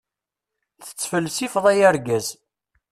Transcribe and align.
Tettfelsifeḍ 0.85 1.65
a 1.71 1.73
yargaz. 1.79 2.27